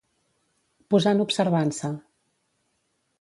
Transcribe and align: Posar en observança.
Posar 0.93 1.13
en 1.17 1.21
observança. 1.27 1.91